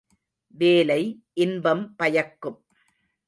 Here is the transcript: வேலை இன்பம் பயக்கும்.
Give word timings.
வேலை 0.53 1.01
இன்பம் 1.33 1.95
பயக்கும். 1.95 2.59